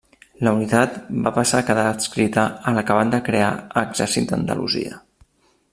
La 0.45 0.51
unitat 0.59 0.95
va 1.27 1.33
passar 1.35 1.59
a 1.59 1.65
quedar 1.67 1.83
adscrita 1.89 2.47
a 2.71 2.75
l'acabat 2.79 3.13
de 3.17 3.23
crear 3.29 3.53
Exèrcit 3.83 4.33
d'Andalusia. 4.33 4.99